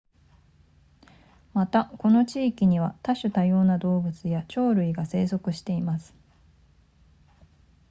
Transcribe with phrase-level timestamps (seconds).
[1.53, 6.15] またこの地域には多種多様な動物や鳥類が生息しています